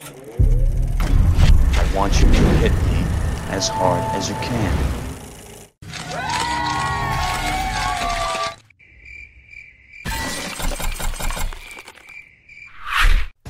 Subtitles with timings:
[0.00, 3.02] I want you to hit me
[3.50, 4.94] as hard as you can.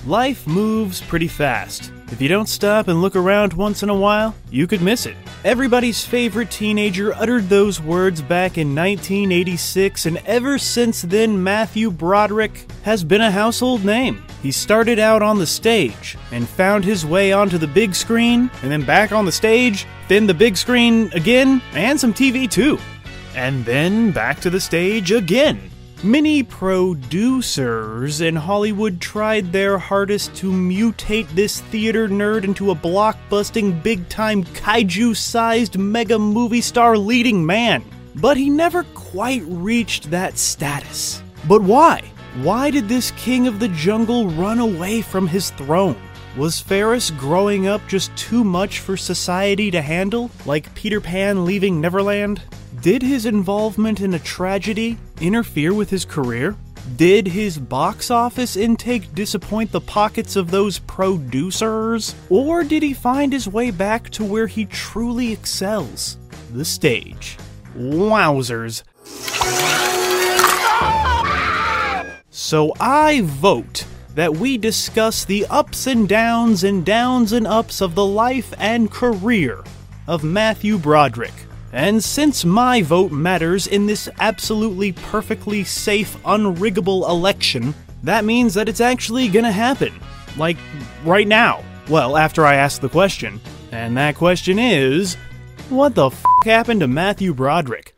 [0.07, 1.93] Life moves pretty fast.
[2.11, 5.19] If you don't stop and look around once in a while, you could miss it.
[5.45, 12.71] Everybody's favorite teenager uttered those words back in 1986, and ever since then, Matthew Broderick
[12.85, 14.25] has been a household name.
[14.43, 18.71] He started out on the stage and found his way onto the big screen, and
[18.71, 22.79] then back on the stage, then the big screen again, and some TV too.
[23.35, 25.71] And then back to the stage again.
[26.05, 33.83] Many producers in Hollywood tried their hardest to mutate this theater nerd into a blockbusting,
[33.83, 37.85] big time, kaiju sized mega movie star leading man.
[38.15, 41.21] But he never quite reached that status.
[41.49, 42.05] But why?
[42.43, 45.97] Why did this king of the jungle run away from his throne?
[46.37, 51.81] Was Ferris growing up just too much for society to handle, like Peter Pan leaving
[51.81, 52.41] Neverland?
[52.81, 56.55] Did his involvement in a tragedy interfere with his career?
[56.95, 62.15] Did his box office intake disappoint the pockets of those producers?
[62.31, 66.19] Or did he find his way back to where he truly excels?
[66.53, 67.37] The stage.
[67.77, 68.85] Wowzers.
[72.41, 77.97] So I vote that we discuss the ups and downs and downs and ups of
[77.97, 79.65] the life and career
[80.07, 81.35] of Matthew Broderick.
[81.73, 88.69] And since my vote matters in this absolutely perfectly safe, unriggable election, that means that
[88.69, 89.93] it's actually gonna happen.
[90.37, 90.59] Like,
[91.05, 91.65] right now.
[91.89, 93.41] Well, after I ask the question.
[93.73, 95.17] And that question is
[95.71, 97.98] what the f happened to Matthew Broderick?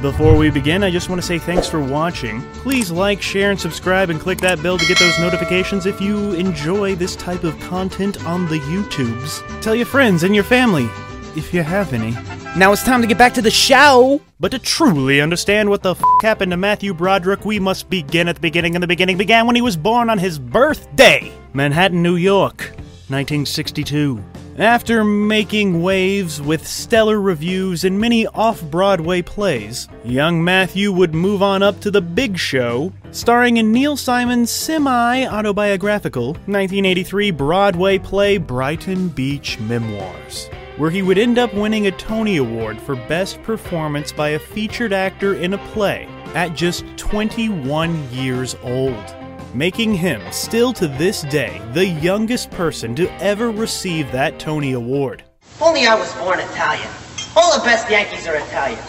[0.00, 2.40] Before we begin, I just want to say thanks for watching.
[2.54, 6.32] Please like, share, and subscribe, and click that bell to get those notifications if you
[6.32, 9.60] enjoy this type of content on the YouTubes.
[9.60, 10.88] Tell your friends and your family,
[11.36, 12.12] if you have any.
[12.56, 14.22] Now it's time to get back to the show!
[14.40, 18.36] But to truly understand what the f happened to Matthew Broderick, we must begin at
[18.36, 21.30] the beginning, and the beginning began when he was born on his birthday!
[21.52, 22.70] Manhattan, New York,
[23.08, 24.24] 1962.
[24.60, 31.42] After making waves with stellar reviews and many off Broadway plays, young Matthew would move
[31.42, 38.36] on up to the big show, starring in Neil Simon's semi autobiographical 1983 Broadway play
[38.36, 44.12] Brighton Beach Memoirs, where he would end up winning a Tony Award for Best Performance
[44.12, 49.16] by a Featured Actor in a Play at just 21 years old
[49.54, 55.24] making him, still to this day, the youngest person to ever receive that Tony Award.
[55.60, 56.88] Only I was born Italian.
[57.36, 58.80] All the best Yankees are Italian.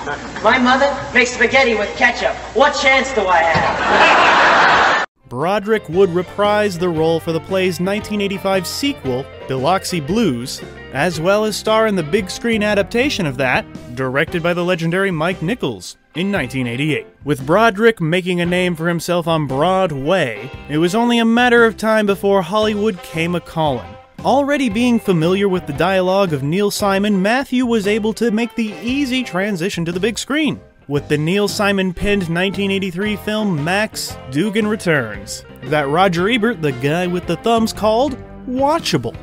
[0.44, 2.36] My mother makes spaghetti with ketchup.
[2.56, 5.06] What chance do I have?
[5.30, 10.62] Broderick would reprise the role for the play's 1985 sequel, Biloxi Blues,
[10.92, 15.12] as well as star in the big screen adaptation of that, directed by the legendary
[15.12, 17.08] Mike Nichols in 1988.
[17.24, 21.78] With Broderick making a name for himself on Broadway, it was only a matter of
[21.78, 23.96] time before Hollywood came a calling.
[24.20, 28.74] Already being familiar with the dialogue of Neil Simon, Matthew was able to make the
[28.82, 30.62] easy transition to the big screen
[30.92, 37.08] with the Neil Simon penned 1983 film Max Dugan Returns, that Roger Ebert, the guy
[37.08, 39.16] with the thumbs, called watchable.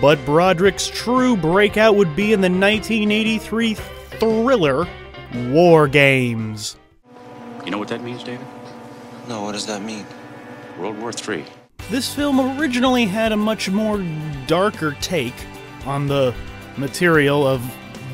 [0.00, 4.86] But Broderick's true breakout would be in the 1983 thriller
[5.34, 6.76] War Games.
[7.64, 8.46] You know what that means, David?
[9.28, 10.04] No, what does that mean?
[10.78, 11.44] World War III.
[11.90, 14.04] This film originally had a much more
[14.46, 15.34] darker take
[15.86, 16.34] on the
[16.76, 17.62] material of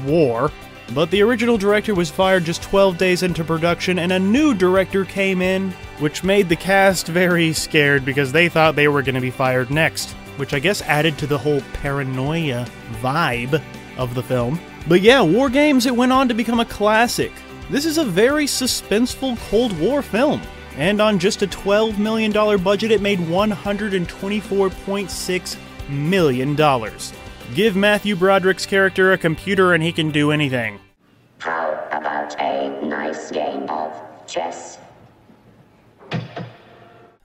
[0.07, 0.51] war,
[0.95, 5.05] but the original director was fired just 12 days into production, and a new director
[5.05, 9.21] came in, which made the cast very scared because they thought they were going to
[9.21, 12.67] be fired next, which I guess added to the whole paranoia
[13.03, 13.63] vibe
[13.97, 14.61] of the film.
[14.89, 17.33] But yeah, War Games, it went on to become a classic.
[17.71, 20.41] This is a very suspenseful Cold War film,
[20.77, 22.31] and on just a $12 million
[22.63, 25.57] budget, it made $124.6
[25.89, 26.55] million.
[27.55, 30.79] Give Matthew Broderick's character a computer and he can do anything.
[31.39, 33.93] How about a nice game of
[34.27, 34.79] chess?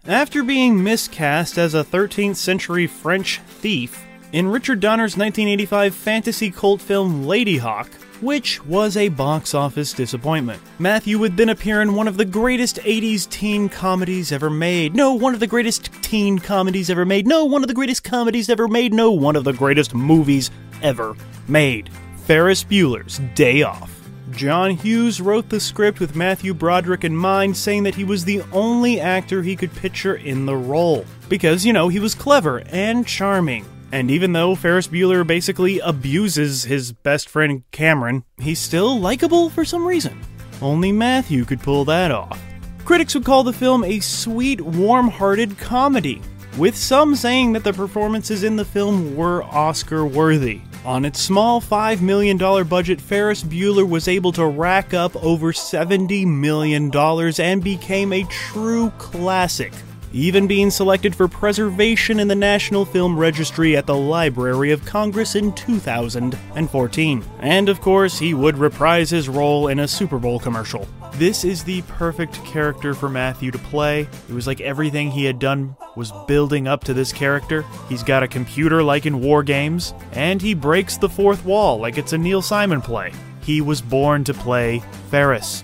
[0.06, 6.82] After being miscast as a 13th century French thief in Richard Donner's 1985 fantasy cult
[6.82, 10.62] film Ladyhawke, which was a box office disappointment.
[10.80, 14.96] Matthew would then appear in one of the greatest 80s teen comedies ever made.
[14.96, 17.28] No, one of the greatest teen comedies ever made.
[17.28, 18.94] No, one of the greatest comedies ever made.
[18.94, 20.52] No, one of the greatest movies
[20.82, 21.16] ever
[21.48, 21.90] made.
[22.26, 23.98] Ferris Bueller's Day Off.
[24.32, 28.42] John Hughes wrote the script with Matthew Broderick in mind, saying that he was the
[28.54, 31.06] only actor he could picture in the role.
[31.28, 33.66] Because, you know, he was clever and charming.
[33.92, 39.66] And even though Ferris Bueller basically abuses his best friend Cameron, he's still likable for
[39.66, 40.20] some reason.
[40.62, 42.42] Only Matthew could pull that off.
[42.86, 46.22] Critics would call the film a sweet, warm hearted comedy,
[46.58, 50.62] with some saying that the performances in the film were Oscar worthy.
[50.84, 56.26] On its small $5 million budget, Ferris Bueller was able to rack up over $70
[56.26, 56.92] million
[57.40, 59.74] and became a true classic,
[60.14, 65.36] even being selected for preservation in the National Film Registry at the Library of Congress
[65.36, 67.24] in 2014.
[67.40, 70.88] And of course, he would reprise his role in a Super Bowl commercial.
[71.14, 74.08] This is the perfect character for Matthew to play.
[74.30, 77.66] It was like everything he had done was building up to this character.
[77.90, 81.98] He's got a computer like in war games, and he breaks the fourth wall like
[81.98, 83.12] it's a Neil Simon play.
[83.44, 85.64] He was born to play Ferris.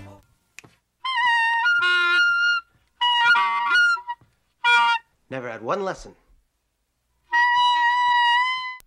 [5.29, 6.15] Never had one lesson.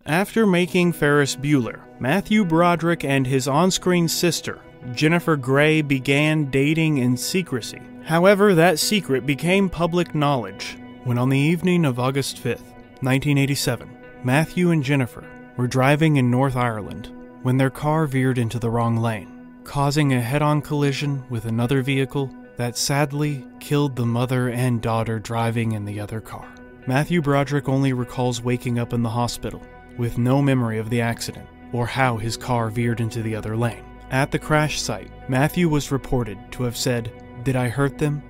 [0.06, 4.58] After making Ferris Bueller, Matthew Broderick and his on screen sister,
[4.92, 7.81] Jennifer Grey, began dating in secrecy.
[8.04, 12.64] However, that secret became public knowledge when, on the evening of August 5th,
[13.02, 13.90] 1987,
[14.25, 15.25] Matthew and Jennifer
[15.56, 20.20] were driving in North Ireland when their car veered into the wrong lane, causing a
[20.20, 25.87] head on collision with another vehicle that sadly killed the mother and daughter driving in
[25.87, 26.47] the other car.
[26.87, 29.62] Matthew Broderick only recalls waking up in the hospital
[29.97, 33.83] with no memory of the accident or how his car veered into the other lane.
[34.11, 37.11] At the crash site, Matthew was reported to have said,
[37.45, 38.23] Did I hurt them?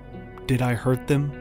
[0.47, 1.33] Did I hurt them?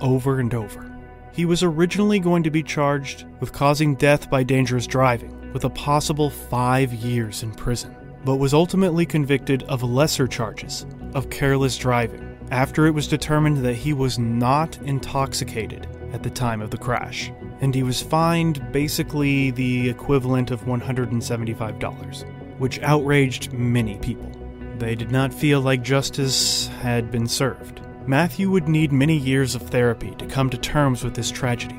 [0.00, 0.88] over and over.
[1.32, 5.70] He was originally going to be charged with causing death by dangerous driving, with a
[5.70, 12.27] possible five years in prison, but was ultimately convicted of lesser charges of careless driving
[12.50, 17.30] after it was determined that he was not intoxicated at the time of the crash,
[17.60, 22.24] and he was fined basically the equivalent of $175,
[22.58, 24.30] which outraged many people.
[24.78, 27.80] They did not feel like justice had been served.
[28.06, 31.78] Matthew would need many years of therapy to come to terms with this tragedy,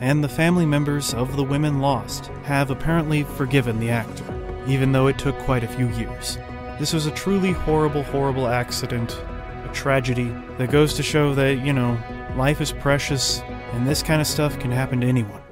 [0.00, 4.24] and the family members of the women lost have apparently forgiven the actor,
[4.66, 6.38] even though it took quite a few years.
[6.78, 9.20] This was a truly horrible, horrible accident,
[9.66, 11.98] a tragedy that goes to show that, you know,
[12.36, 13.40] life is precious
[13.72, 15.42] and this kind of stuff can happen to anyone.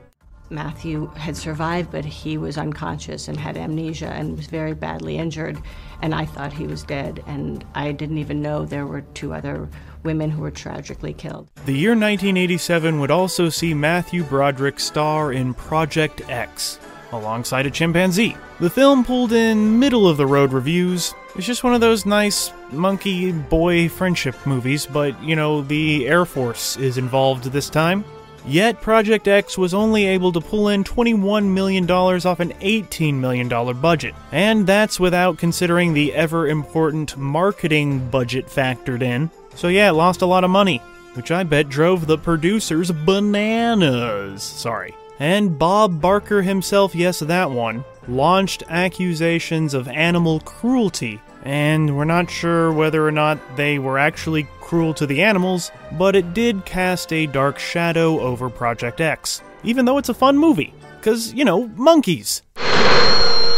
[0.51, 5.59] Matthew had survived, but he was unconscious and had amnesia and was very badly injured.
[6.03, 9.69] And I thought he was dead, and I didn't even know there were two other
[10.03, 11.49] women who were tragically killed.
[11.65, 16.79] The year 1987 would also see Matthew Broderick star in Project X
[17.15, 18.37] alongside a chimpanzee.
[18.61, 21.15] The film pulled in middle of the road reviews.
[21.35, 26.25] It's just one of those nice monkey boy friendship movies, but you know, the Air
[26.25, 28.05] Force is involved this time.
[28.47, 33.49] Yet Project X was only able to pull in $21 million off an $18 million
[33.81, 34.15] budget.
[34.33, 39.31] And that's without considering the ever important marketing budget factored in.
[39.55, 40.79] So yeah, it lost a lot of money,
[41.15, 44.43] which I bet drove the producers bananas.
[44.43, 44.95] Sorry.
[45.19, 51.21] And Bob Barker himself, yes, that one, launched accusations of animal cruelty.
[51.45, 56.17] And we're not sure whether or not they were actually cruel to the animals, but
[56.17, 59.43] it did cast a dark shadow over Project X.
[59.63, 60.75] Even though it's a fun movie.
[60.99, 62.43] Because, you know, monkeys.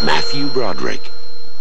[0.04, 1.00] Matthew Broderick,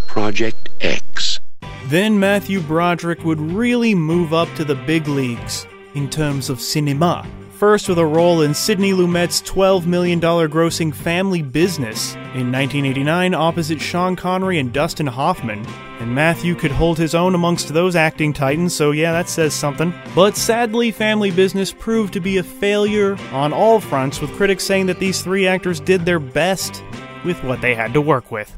[0.08, 1.40] Project X.
[1.86, 7.26] Then Matthew Broderick would really move up to the big leagues in terms of cinema.
[7.56, 13.80] First, with a role in Sidney Lumet's $12 million grossing Family Business in 1989 opposite
[13.80, 15.66] Sean Connery and Dustin Hoffman.
[16.02, 19.94] And Matthew could hold his own amongst those acting titans, so yeah, that says something.
[20.14, 24.88] But sadly, Family Business proved to be a failure on all fronts, with critics saying
[24.88, 26.84] that these three actors did their best
[27.24, 28.54] with what they had to work with.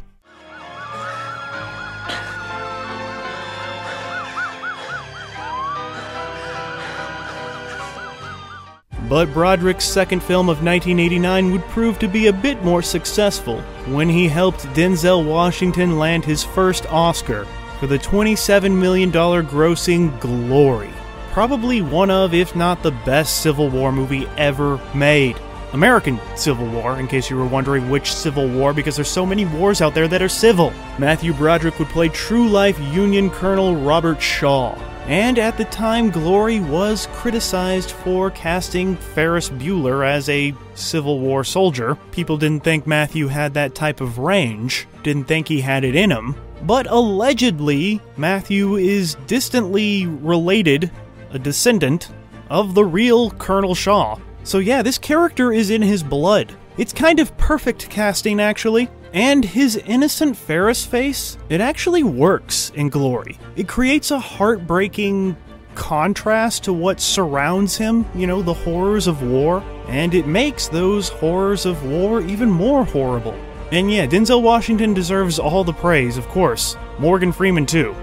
[9.10, 14.10] But Broderick's second film of 1989 would prove to be a bit more successful when
[14.10, 17.46] he helped Denzel Washington land his first Oscar
[17.80, 20.92] for the $27 million grossing Glory.
[21.32, 25.38] Probably one of, if not the best Civil War movie ever made.
[25.74, 29.46] American Civil War, in case you were wondering which Civil War, because there's so many
[29.46, 30.74] wars out there that are civil.
[30.98, 34.76] Matthew Broderick would play true life Union Colonel Robert Shaw,
[35.08, 41.46] And at the time, Glory was criticized for casting Ferris Bueller as a Civil War
[41.46, 41.96] soldier.
[42.12, 46.12] People didn't think Matthew had that type of range, didn't think he had it in
[46.12, 46.36] him.
[46.64, 50.92] But allegedly, Matthew is distantly related,
[51.32, 52.10] a descendant,
[52.50, 54.18] of the real Colonel Shaw.
[54.44, 56.54] So yeah, this character is in his blood.
[56.78, 58.90] It's kind of perfect casting, actually.
[59.14, 63.40] And his innocent Ferris face, it actually works in Glory.
[63.56, 65.36] It creates a heartbreaking
[65.76, 71.10] contrast to what surrounds him, you know, the horrors of war, and it makes those
[71.10, 73.36] horrors of war even more horrible.
[73.72, 76.76] And yeah, Denzel Washington deserves all the praise, of course.
[77.00, 77.96] Morgan Freeman, too.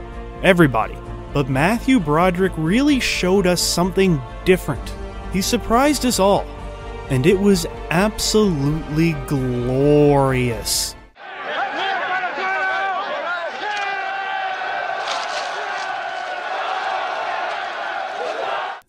[0.43, 0.97] Everybody.
[1.33, 4.95] But Matthew Broderick really showed us something different.
[5.33, 6.47] He surprised us all.
[7.11, 10.94] And it was absolutely glorious.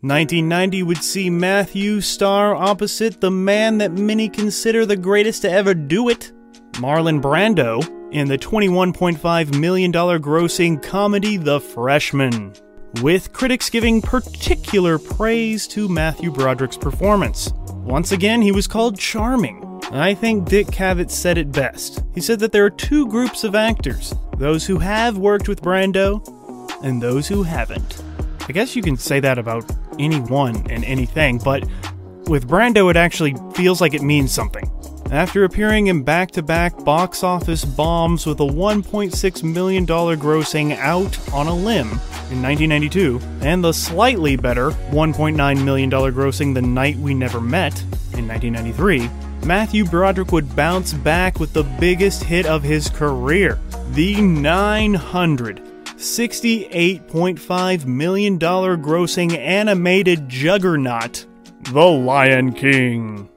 [0.05, 5.73] 1990 would see Matthew star opposite the man that many consider the greatest to ever
[5.73, 6.31] do it,
[6.73, 7.81] Marlon Brando,
[8.11, 12.53] in the $21.5 million grossing comedy The Freshman,
[13.01, 17.51] with critics giving particular praise to Matthew Broderick's performance.
[17.85, 19.61] Once again, he was called charming.
[19.91, 22.03] I think Dick Cavett said it best.
[22.15, 26.19] He said that there are two groups of actors those who have worked with Brando
[26.83, 28.03] and those who haven't.
[28.49, 31.63] I guess you can say that about anyone and anything, but
[32.27, 34.69] with Brando, it actually feels like it means something.
[35.11, 41.33] After appearing in back to back box office bombs with a $1.6 million grossing Out
[41.33, 41.89] on a Limb
[42.31, 47.79] in 1992, and the slightly better $1.9 million grossing The Night We Never Met
[48.17, 49.09] in 1993,
[49.45, 53.59] Matthew Broderick would bounce back with the biggest hit of his career,
[53.91, 55.61] The 900.
[55.97, 61.25] $68.5 million grossing animated juggernaut,
[61.61, 63.29] The Lion King.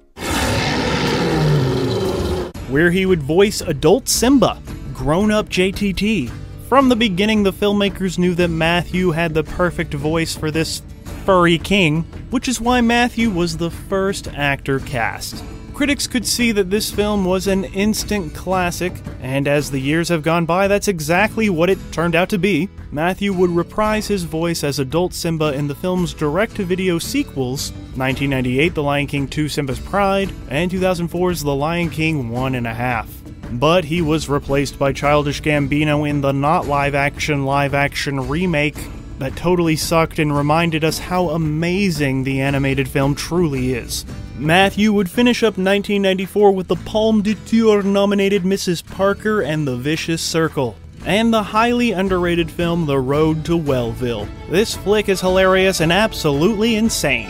[2.68, 4.60] Where he would voice adult Simba,
[4.92, 6.30] grown up JTT.
[6.68, 10.82] From the beginning, the filmmakers knew that Matthew had the perfect voice for this
[11.25, 15.42] furry king, which is why Matthew was the first actor cast.
[15.78, 18.92] Critics could see that this film was an instant classic,
[19.23, 22.68] and as the years have gone by, that's exactly what it turned out to be.
[22.90, 27.70] Matthew would reprise his voice as adult Simba in the film's direct to video sequels
[27.94, 33.61] 1998 The Lion King 2 Simba's Pride, and 2004's The Lion King 1.5.
[33.61, 38.85] But he was replaced by Childish Gambino in the not live action live action remake
[39.20, 44.04] that totally sucked and reminded us how amazing the animated film truly is.
[44.38, 48.87] Matthew would finish up 1994 with the Palme d'Or nominated Mrs.
[48.87, 54.28] Parker and The Vicious Circle, and the highly underrated film The Road to Wellville.
[54.49, 57.28] This flick is hilarious and absolutely insane,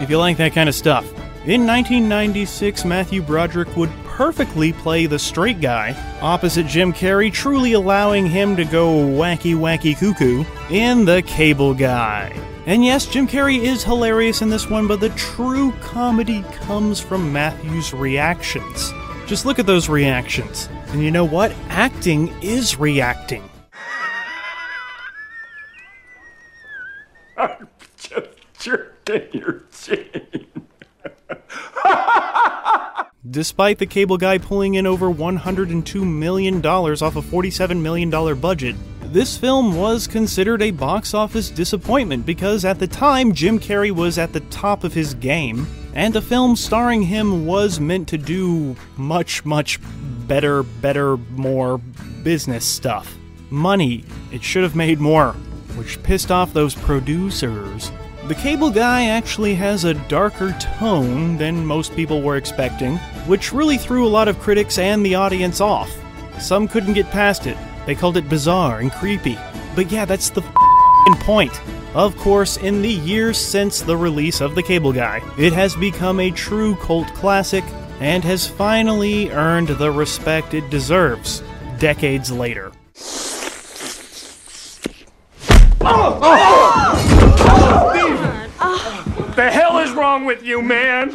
[0.00, 1.04] if you like that kind of stuff.
[1.44, 8.26] In 1996, Matthew Broderick would perfectly play the straight guy, opposite Jim Carrey, truly allowing
[8.26, 12.34] him to go wacky wacky cuckoo in The Cable Guy.
[12.66, 17.32] And yes, Jim Carrey is hilarious in this one, but the true comedy comes from
[17.32, 18.92] Matthew's reactions.
[19.26, 20.68] Just look at those reactions.
[20.88, 21.52] And you know what?
[21.68, 23.48] Acting is reacting.
[27.36, 30.46] I'm just jerking your chin.
[33.30, 38.74] Despite the cable guy pulling in over $102 million off a $47 million budget,
[39.12, 44.18] this film was considered a box office disappointment because at the time Jim Carrey was
[44.18, 48.76] at the top of his game, and a film starring him was meant to do
[48.96, 49.80] much, much
[50.26, 51.78] better, better, more
[52.22, 53.16] business stuff.
[53.50, 55.32] Money, it should have made more,
[55.76, 57.90] which pissed off those producers.
[58.28, 62.96] The Cable Guy actually has a darker tone than most people were expecting,
[63.26, 65.90] which really threw a lot of critics and the audience off.
[66.40, 69.38] Some couldn't get past it, they called it bizarre and creepy.
[69.74, 70.42] But yeah, that's the
[71.20, 71.60] point.
[71.94, 76.20] Of course, in the years since the release of The Cable Guy, it has become
[76.20, 77.64] a true cult classic
[78.00, 81.42] and has finally earned the respect it deserves
[81.78, 82.72] decades later.
[85.80, 86.20] Oh!
[86.22, 86.56] Oh!
[89.36, 91.14] The hell is wrong with you, man?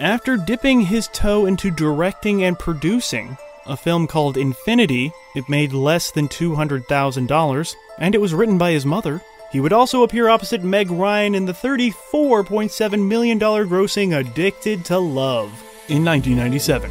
[0.00, 3.36] After dipping his toe into directing and producing,
[3.66, 5.12] a film called Infinity.
[5.34, 9.20] It made less than $200,000, and it was written by his mother.
[9.52, 15.48] He would also appear opposite Meg Ryan in the $34.7 million grossing Addicted to Love.
[15.88, 16.90] in 1997.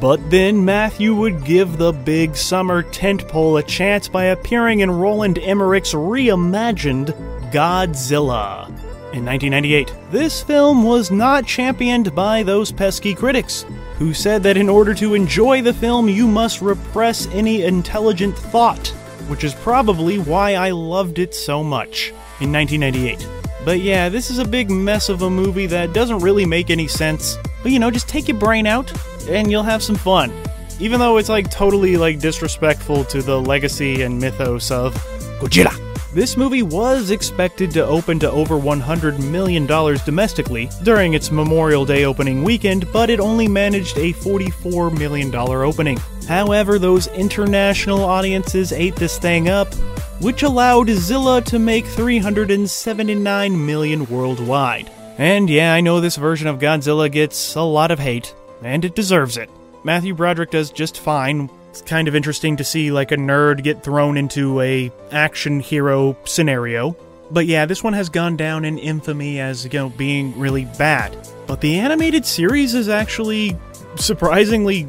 [0.00, 5.38] But then Matthew would give the big summer tentpole a chance by appearing in Roland
[5.38, 7.14] Emmerich's reimagined
[7.52, 8.66] Godzilla.
[9.12, 13.64] In 1998, this film was not championed by those pesky critics,
[13.98, 18.88] who said that in order to enjoy the film, you must repress any intelligent thought,
[19.28, 23.26] which is probably why I loved it so much in 1998.
[23.64, 26.88] But yeah, this is a big mess of a movie that doesn't really make any
[26.88, 27.36] sense.
[27.62, 28.92] But you know, just take your brain out
[29.28, 30.32] and you'll have some fun.
[30.80, 34.94] Even though it's like totally like disrespectful to the legacy and mythos of
[35.38, 35.91] Godzilla.
[36.14, 42.04] This movie was expected to open to over $100 million domestically during its Memorial Day
[42.04, 45.96] opening weekend, but it only managed a $44 million opening.
[46.28, 49.72] However, those international audiences ate this thing up,
[50.20, 54.90] which allowed Zilla to make 379 million worldwide.
[55.16, 58.94] And yeah, I know this version of Godzilla gets a lot of hate, and it
[58.94, 59.48] deserves it.
[59.82, 61.48] Matthew Broderick does just fine.
[61.72, 66.14] It's kind of interesting to see like a nerd get thrown into a action hero
[66.26, 66.94] scenario.
[67.30, 71.16] But yeah, this one has gone down in infamy as you know being really bad.
[71.46, 73.56] But the animated series is actually
[73.96, 74.86] surprisingly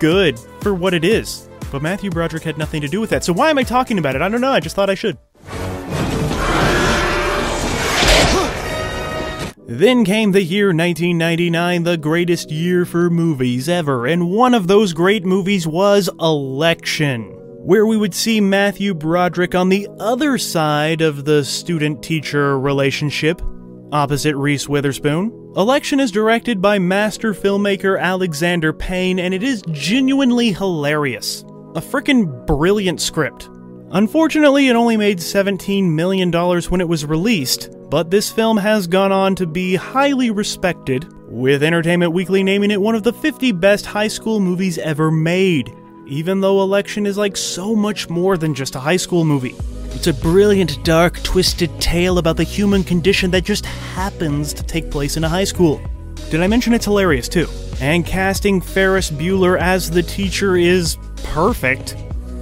[0.00, 1.48] good for what it is.
[1.70, 3.22] But Matthew Broderick had nothing to do with that.
[3.22, 4.22] So why am I talking about it?
[4.22, 4.50] I don't know.
[4.50, 5.16] I just thought I should.
[9.66, 14.92] Then came the year 1999, the greatest year for movies ever, and one of those
[14.92, 17.22] great movies was Election,
[17.64, 23.40] where we would see Matthew Broderick on the other side of the student teacher relationship,
[23.90, 25.32] opposite Reese Witherspoon.
[25.56, 31.42] Election is directed by master filmmaker Alexander Payne, and it is genuinely hilarious.
[31.74, 33.48] A frickin' brilliant script.
[33.94, 39.12] Unfortunately, it only made $17 million when it was released, but this film has gone
[39.12, 43.86] on to be highly respected, with Entertainment Weekly naming it one of the 50 best
[43.86, 45.72] high school movies ever made.
[46.08, 49.54] Even though Election is like so much more than just a high school movie.
[49.90, 54.90] It's a brilliant, dark, twisted tale about the human condition that just happens to take
[54.90, 55.80] place in a high school.
[56.32, 57.46] Did I mention it's hilarious too?
[57.80, 61.96] And casting Ferris Bueller as the teacher is perfect.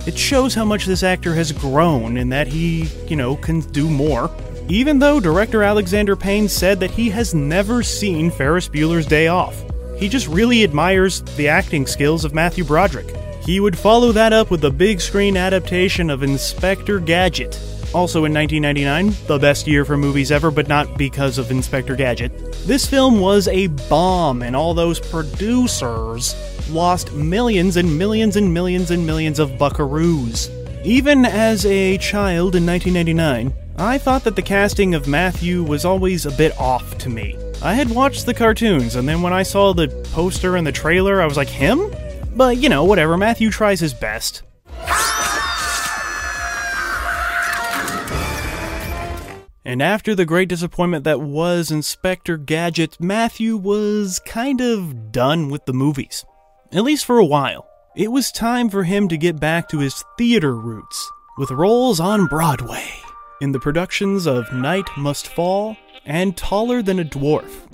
[0.05, 3.89] It shows how much this actor has grown and that he, you know, can do
[3.89, 4.31] more.
[4.69, 9.65] Even though director Alexander Payne said that he has never seen Ferris Bueller's Day Off.
[9.97, 13.15] He just really admires the acting skills of Matthew Broderick.
[13.45, 17.61] He would follow that up with a big screen adaptation of Inspector Gadget.
[17.95, 22.33] Also in 1999, the best year for movies ever, but not because of Inspector Gadget.
[22.67, 26.35] This film was a bomb, and all those producers
[26.71, 30.51] lost millions and millions and millions and millions of buckaroos.
[30.85, 36.27] Even as a child in 1999, I thought that the casting of Matthew was always
[36.27, 37.37] a bit off to me.
[37.63, 41.23] I had watched the cartoons, and then when I saw the poster and the trailer,
[41.23, 41.95] I was like, him?
[42.35, 44.43] But, you know, whatever, Matthew tries his best.
[49.65, 55.67] And after the great disappointment that was Inspector Gadget, Matthew was kind of done with
[55.67, 56.25] the movies.
[56.75, 57.69] At least for a while.
[57.95, 62.29] It was time for him to get back to his theater roots, with roles on
[62.29, 62.91] Broadway,
[63.43, 67.69] in the productions of Night Must Fall and Taller Than a Dwarf.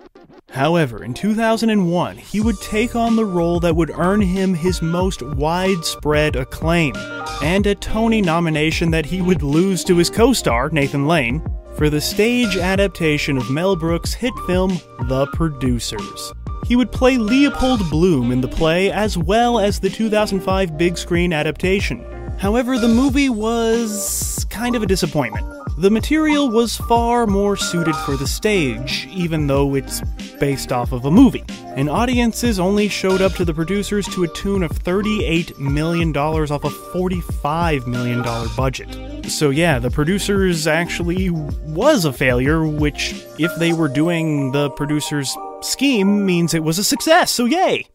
[0.50, 5.22] However, in 2001, he would take on the role that would earn him his most
[5.22, 6.94] widespread acclaim,
[7.40, 11.88] and a Tony nomination that he would lose to his co star, Nathan Lane, for
[11.88, 16.32] the stage adaptation of Mel Brooks' hit film The Producers.
[16.66, 21.32] He would play Leopold Bloom in the play as well as the 2005 big screen
[21.32, 22.04] adaptation.
[22.38, 25.46] However, the movie was kind of a disappointment.
[25.78, 30.00] The material was far more suited for the stage, even though it's
[30.40, 31.44] based off of a movie.
[31.76, 36.64] And audiences only showed up to the producers to a tune of $38 million off
[36.64, 38.22] a $45 million
[38.56, 39.30] budget.
[39.30, 45.36] So, yeah, the producers actually was a failure, which, if they were doing the producers'
[45.64, 47.86] scheme, means it was a success, so yay!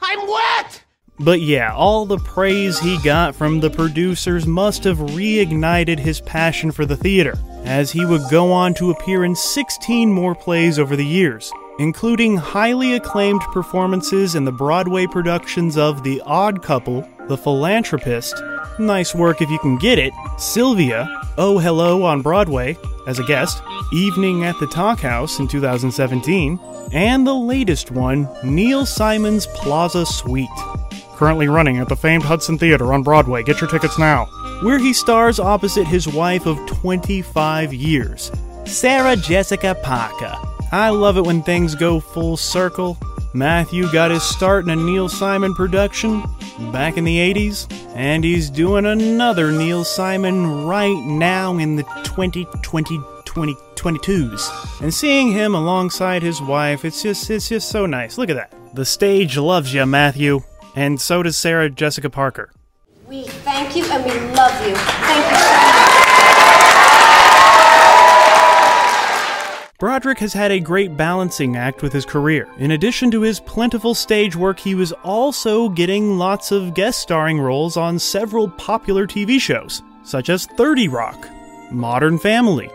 [0.00, 0.82] I'm wet!
[1.20, 6.70] But yeah, all the praise he got from the producers must have reignited his passion
[6.70, 10.94] for the theater, as he would go on to appear in 16 more plays over
[10.94, 17.36] the years, including highly acclaimed performances in the Broadway productions of The Odd Couple, The
[17.36, 18.40] Philanthropist,
[18.78, 23.62] Nice Work If You Can Get It, Sylvia, Oh Hello on Broadway, as a guest,
[23.92, 26.58] Evening at the Talk House in 2017,
[26.92, 30.48] and the latest one, Neil Simon's Plaza Suite.
[31.14, 33.42] Currently running at the famed Hudson Theater on Broadway.
[33.42, 34.26] Get your tickets now.
[34.62, 38.32] where he stars opposite his wife of 25 years,
[38.64, 40.34] Sarah Jessica Parker.
[40.70, 42.98] I love it when things go full circle.
[43.34, 46.22] Matthew got his start in a Neil Simon production
[46.72, 52.98] back in the 80s, and he's doing another Neil Simon right now in the 2020
[53.28, 54.82] 2022s.
[54.82, 58.18] And seeing him alongside his wife, it's just it's just so nice.
[58.18, 58.52] Look at that.
[58.74, 60.42] The stage loves you, Matthew,
[60.74, 62.50] and so does Sarah Jessica Parker.
[63.06, 64.74] We thank you and we love you.
[64.74, 65.77] Thank you so much.
[69.78, 72.48] Broderick has had a great balancing act with his career.
[72.58, 77.40] In addition to his plentiful stage work, he was also getting lots of guest starring
[77.40, 81.28] roles on several popular TV shows, such as 30 Rock,
[81.70, 82.68] Modern Family,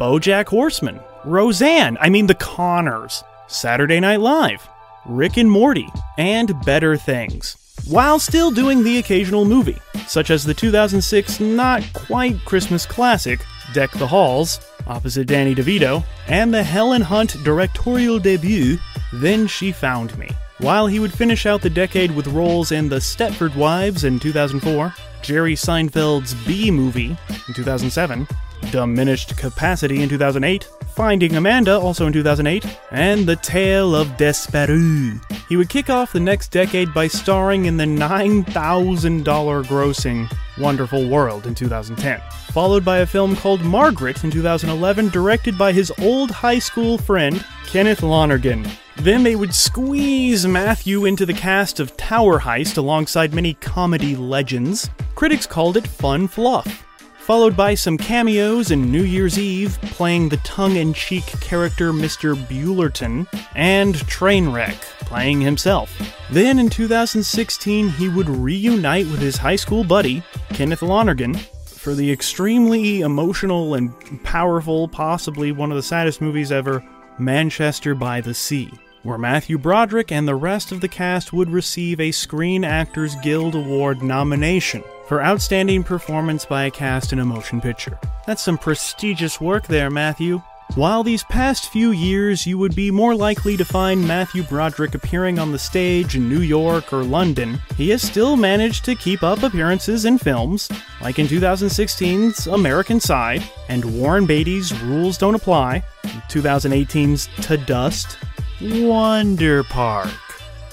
[0.00, 4.68] Bojack Horseman, Roseanne, I mean The Connors, Saturday Night Live,
[5.06, 7.67] Rick and Morty, and Better Things.
[7.86, 13.40] While still doing the occasional movie, such as the 2006 not quite Christmas classic,
[13.72, 18.78] Deck the Halls, opposite Danny DeVito, and the Helen Hunt directorial debut,
[19.12, 20.28] Then She Found Me.
[20.58, 24.92] While he would finish out the decade with roles in The Stepford Wives in 2004,
[25.22, 27.16] Jerry Seinfeld's Bee Movie
[27.48, 28.26] in 2007,
[28.70, 35.20] Diminished Capacity in 2008, Finding Amanda also in 2008, and The Tale of Despereaux.
[35.48, 41.46] He would kick off the next decade by starring in the $9,000 grossing Wonderful World
[41.46, 46.58] in 2010, followed by a film called Margaret in 2011, directed by his old high
[46.58, 48.66] school friend, Kenneth Lonergan.
[48.96, 54.90] Then they would squeeze Matthew into the cast of Tower Heist alongside many comedy legends.
[55.14, 56.87] Critics called it fun fluff
[57.28, 62.34] followed by some cameos in New Year's Eve, playing the tongue in cheek character Mr.
[62.34, 65.94] Buellerton, and Trainwreck, playing himself.
[66.30, 70.22] Then in 2016, he would reunite with his high school buddy,
[70.54, 71.34] Kenneth Lonergan,
[71.66, 73.92] for the extremely emotional and
[74.24, 76.82] powerful, possibly one of the saddest movies ever,
[77.18, 78.72] Manchester by the Sea
[79.04, 83.54] where Matthew Broderick and the rest of the cast would receive a Screen Actors Guild
[83.54, 87.98] Award nomination for Outstanding Performance by a Cast in a Motion Picture.
[88.26, 90.42] That's some prestigious work there, Matthew.
[90.74, 95.38] While these past few years you would be more likely to find Matthew Broderick appearing
[95.38, 99.42] on the stage in New York or London, he has still managed to keep up
[99.42, 100.68] appearances in films,
[101.00, 105.82] like in 2016's American Side and Warren Beatty's Rules Don't Apply,
[106.28, 108.18] 2018's To Dust,
[108.60, 110.10] Wonder Park.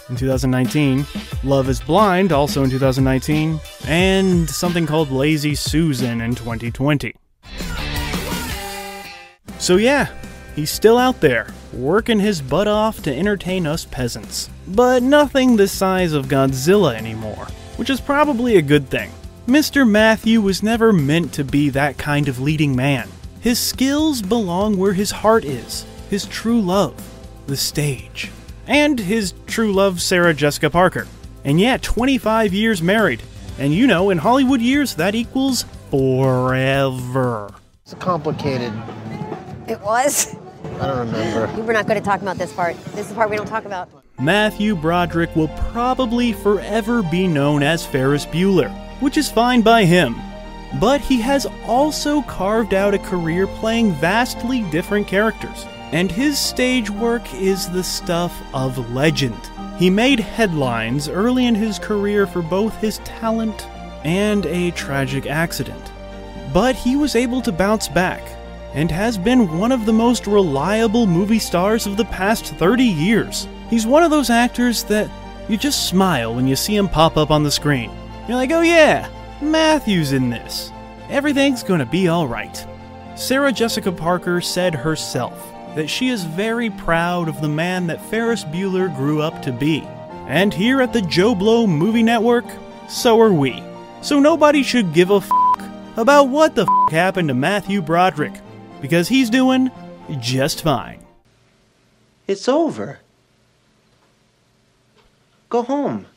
[0.08, 1.04] In 2019,
[1.44, 7.16] Love is Blind, also in 2019, and something called Lazy Susan in 2020.
[9.58, 10.10] So, yeah,
[10.56, 14.50] he's still out there, working his butt off to entertain us peasants.
[14.68, 19.12] But nothing the size of Godzilla anymore, which is probably a good thing.
[19.48, 19.90] Mr.
[19.90, 23.10] Matthew was never meant to be that kind of leading man.
[23.42, 26.94] His skills belong where his heart is, his true love
[27.48, 28.32] the stage.
[28.68, 31.08] And his true love, Sarah Jessica Parker.
[31.44, 33.22] And yeah, 25 years married.
[33.60, 37.54] And you know, in Hollywood years, that equals forever.
[37.84, 38.74] It's complicated.
[39.68, 40.36] It was.
[40.80, 41.62] I don't remember.
[41.62, 42.76] We're not good at talking about this part.
[42.86, 43.90] This is the part we don't talk about.
[44.20, 50.16] Matthew Broderick will probably forever be known as Ferris Bueller, which is fine by him.
[50.80, 56.90] But he has also carved out a career playing vastly different characters and his stage
[56.90, 59.40] work is the stuff of legend.
[59.78, 63.68] He made headlines early in his career for both his talent
[64.04, 65.92] and a tragic accident.
[66.54, 68.24] But he was able to bounce back
[68.74, 73.48] and has been one of the most reliable movie stars of the past 30 years.
[73.70, 75.10] He's one of those actors that
[75.50, 77.92] you just smile when you see him pop up on the screen.
[78.28, 79.10] You're like, oh yeah,
[79.42, 80.72] Matthew's in this.
[81.10, 82.66] Everything's gonna be alright.
[83.16, 88.44] Sarah Jessica Parker said herself that she is very proud of the man that Ferris
[88.46, 89.82] Bueller grew up to be.
[90.28, 92.46] And here at the JoBlo Movie Network,
[92.90, 93.62] so are we.
[94.02, 95.30] So nobody should give a f
[95.98, 98.34] about what the f happened to Matthew Broderick,
[98.82, 99.70] because he's doing
[100.20, 101.06] just fine.
[102.28, 103.00] It's over.
[105.50, 106.08] Go home.